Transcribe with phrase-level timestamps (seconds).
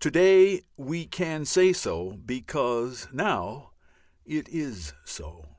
[0.00, 3.70] To day we can say so, because now
[4.26, 5.50] it is so.